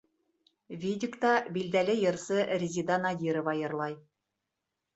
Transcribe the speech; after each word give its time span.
Видикта 0.85 1.33
билдәле 1.59 1.95
йырсы 1.99 2.39
Резеда 2.63 2.99
Надирова 3.07 3.57
йырлай. 3.61 3.97